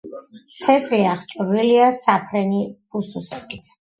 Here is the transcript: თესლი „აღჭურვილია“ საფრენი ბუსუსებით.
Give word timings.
თესლი 0.67 1.01
„აღჭურვილია“ 1.09 1.91
საფრენი 1.99 2.63
ბუსუსებით. 2.97 3.73